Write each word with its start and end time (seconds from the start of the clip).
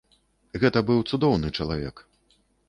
Гэта 0.63 0.79
быў 0.87 1.03
цудоўны 1.11 1.53
чалавек. 1.59 1.95